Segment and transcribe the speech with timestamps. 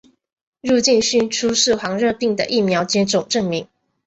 [0.61, 3.67] 入境须出示黄热病的疫苗接种证明。